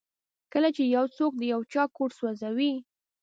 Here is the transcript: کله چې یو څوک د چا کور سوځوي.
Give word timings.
کله 0.53 0.69
چې 0.75 0.83
یو 0.95 1.05
څوک 1.17 1.31
د 1.37 1.43
چا 1.73 1.83
کور 1.95 2.09
سوځوي. 2.17 2.73